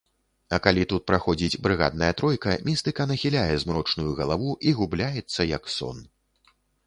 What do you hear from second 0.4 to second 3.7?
А калі тут праходзіць брыгадная тройка, містыка нахіляе